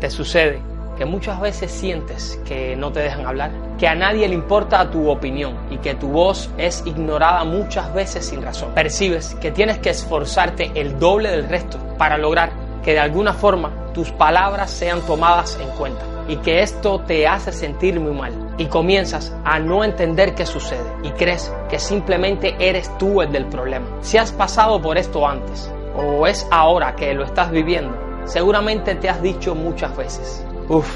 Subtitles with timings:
[0.00, 0.62] ¿Te sucede
[0.96, 3.50] que muchas veces sientes que no te dejan hablar?
[3.78, 8.26] Que a nadie le importa tu opinión y que tu voz es ignorada muchas veces
[8.26, 8.72] sin razón.
[8.74, 12.52] Percibes que tienes que esforzarte el doble del resto para lograr
[12.84, 17.50] que de alguna forma tus palabras sean tomadas en cuenta y que esto te hace
[17.50, 22.96] sentir muy mal y comienzas a no entender qué sucede y crees que simplemente eres
[22.98, 23.86] tú el del problema.
[24.02, 29.08] Si has pasado por esto antes o es ahora que lo estás viviendo, seguramente te
[29.08, 30.88] has dicho muchas veces, uff,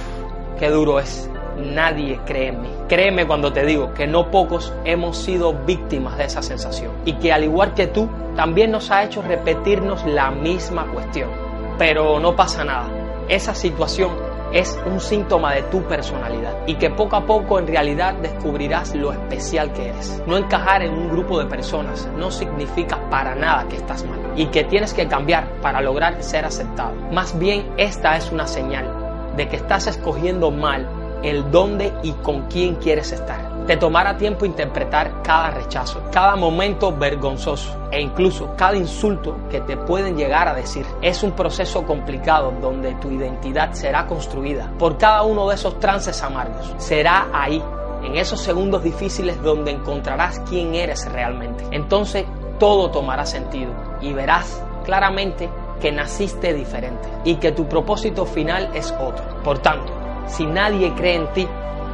[0.58, 1.28] qué duro es.
[1.56, 2.68] Nadie cree en mí.
[2.88, 7.32] Créeme cuando te digo que no pocos hemos sido víctimas de esa sensación y que
[7.32, 11.30] al igual que tú, también nos ha hecho repetirnos la misma cuestión.
[11.78, 12.88] Pero no pasa nada.
[13.28, 18.14] Esa situación es un síntoma de tu personalidad y que poco a poco en realidad
[18.14, 20.22] descubrirás lo especial que eres.
[20.26, 24.46] No encajar en un grupo de personas no significa para nada que estás mal y
[24.46, 26.94] que tienes que cambiar para lograr ser aceptado.
[27.12, 30.88] Más bien esta es una señal de que estás escogiendo mal
[31.22, 33.51] el dónde y con quién quieres estar.
[33.66, 39.76] Te tomará tiempo interpretar cada rechazo, cada momento vergonzoso e incluso cada insulto que te
[39.76, 40.84] pueden llegar a decir.
[41.00, 46.20] Es un proceso complicado donde tu identidad será construida por cada uno de esos trances
[46.24, 46.74] amargos.
[46.78, 47.62] Será ahí,
[48.02, 51.64] en esos segundos difíciles donde encontrarás quién eres realmente.
[51.70, 52.24] Entonces
[52.58, 55.48] todo tomará sentido y verás claramente
[55.80, 59.24] que naciste diferente y que tu propósito final es otro.
[59.44, 59.92] Por tanto,
[60.26, 61.48] si nadie cree en ti,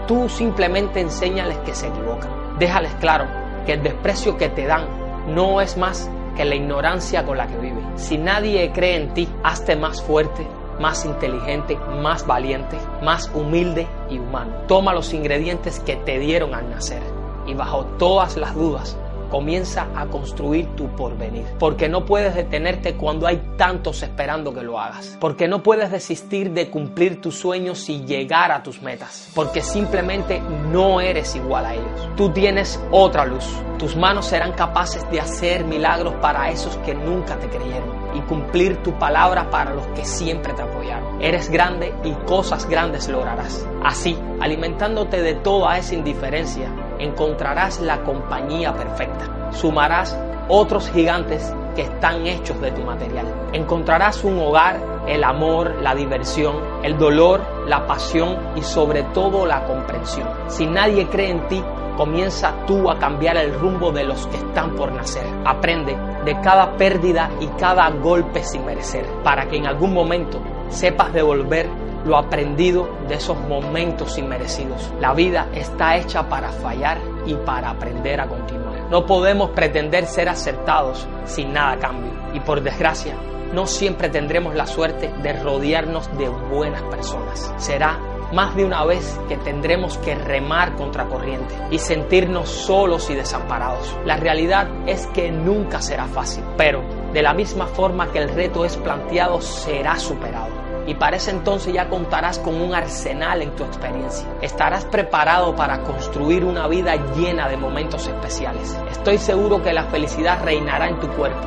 [0.09, 2.59] Tú simplemente enséñales que se equivocan.
[2.59, 3.27] Déjales claro
[3.67, 4.87] que el desprecio que te dan
[5.29, 7.85] no es más que la ignorancia con la que viven.
[7.97, 10.47] Si nadie cree en ti, hazte más fuerte,
[10.81, 14.53] más inteligente, más valiente, más humilde y humano.
[14.67, 17.03] Toma los ingredientes que te dieron al nacer
[17.47, 18.97] y bajo todas las dudas
[19.31, 21.45] comienza a construir tu porvenir.
[21.59, 25.17] Porque no puedes detenerte cuando hay tantos esperando que lo hagas.
[25.21, 29.31] Porque no puedes desistir de cumplir tus sueños y llegar a tus metas.
[29.35, 30.41] Porque simplemente
[30.71, 32.09] no eres igual a ellos.
[32.17, 33.45] Tú tienes otra luz.
[33.79, 38.83] Tus manos serán capaces de hacer milagros para esos que nunca te creyeron y cumplir
[38.83, 41.23] tu palabra para los que siempre te apoyaron.
[41.23, 43.67] Eres grande y cosas grandes lograrás.
[43.85, 46.69] Así, alimentándote de toda esa indiferencia,
[46.99, 49.51] encontrarás la compañía perfecta.
[49.53, 50.19] Sumarás
[50.49, 53.27] otros gigantes que están hechos de tu material.
[53.53, 59.65] Encontrarás un hogar, el amor, la diversión, el dolor, la pasión y sobre todo la
[59.65, 60.29] comprensión.
[60.49, 61.63] Si nadie cree en ti,
[61.97, 65.27] comienza tú a cambiar el rumbo de los que están por nacer.
[65.45, 71.13] Aprende de cada pérdida y cada golpe sin merecer, para que en algún momento sepas
[71.13, 71.69] devolver
[72.09, 74.91] lo aprendido de esos momentos inmerecidos.
[74.99, 78.91] La vida está hecha para fallar y para aprender a continuar.
[78.91, 82.11] No podemos pretender ser acertados sin nada a cambio.
[82.33, 83.15] Y por desgracia,
[83.53, 87.53] no siempre tendremos la suerte de rodearnos de buenas personas.
[87.59, 87.99] Será
[88.33, 93.95] más de una vez que tendremos que remar contra corriente y sentirnos solos y desamparados.
[94.07, 96.83] La realidad es que nunca será fácil, pero
[97.13, 101.75] de la misma forma que el reto es planteado, será superado y para ese entonces
[101.75, 104.27] ya contarás con un arsenal en tu experiencia.
[104.41, 108.75] Estarás preparado para construir una vida llena de momentos especiales.
[108.91, 111.47] Estoy seguro que la felicidad reinará en tu cuerpo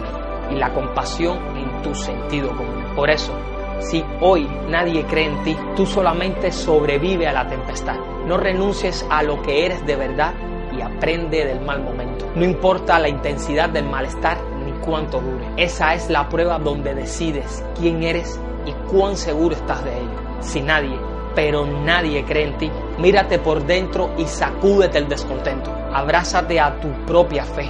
[0.52, 2.94] y la compasión en tu sentido común.
[2.96, 3.34] Por eso,
[3.80, 7.98] si hoy nadie cree en ti, tú solamente sobrevive a la tempestad.
[8.28, 10.36] No renuncies a lo que eres de verdad
[10.72, 12.28] y aprende del mal momento.
[12.36, 15.48] No importa la intensidad del malestar ni cuánto dure.
[15.58, 20.20] Esa es la prueba donde decides quién eres y cuán seguro estás de ello.
[20.40, 20.98] Si nadie,
[21.36, 25.72] pero nadie cree en ti, mírate por dentro y sacúdete el descontento.
[25.94, 27.70] Abrázate a tu propia fe.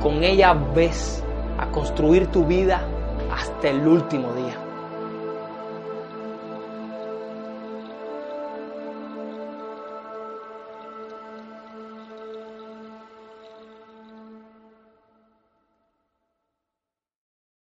[0.00, 1.24] Con ella ves
[1.58, 2.86] a construir tu vida
[3.30, 4.67] hasta el último día.